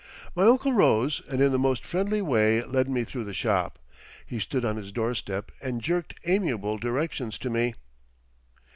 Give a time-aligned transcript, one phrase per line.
[0.35, 3.77] My uncle rose and in the most friendly way led me through the shop.
[4.25, 7.75] He stood on his doorstep and jerked amiable directions to me.